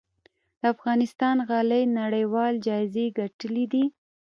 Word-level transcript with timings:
د 0.59 0.61
افغانستان 0.73 1.37
غالۍ 1.49 1.83
نړیوال 1.99 2.53
جایزې 2.67 3.05
ګټلي 3.19 3.65
دي 3.73 3.85